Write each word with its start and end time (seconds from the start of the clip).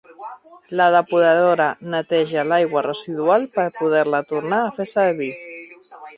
La 0.79 0.85
depuradora 0.95 1.67
neteja 1.95 2.47
l'aigua 2.47 2.83
residual 2.87 3.47
per 3.59 3.67
poder-la 3.79 4.25
tornar 4.35 4.65
a 4.71 4.75
fer 4.81 4.89
servir. 4.97 5.33